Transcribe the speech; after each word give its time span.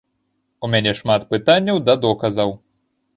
У 0.67 0.69
мяне 0.75 0.93
шмат 0.99 1.21
пытанняў 1.33 1.77
да 1.91 1.97
доказаў. 2.07 2.49